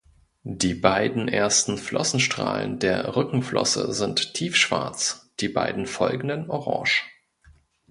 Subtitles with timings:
[0.47, 7.03] Die beiden ersten Flossenstrahlen der Rückenflosse sind tiefschwarz, die beiden folgenden orange.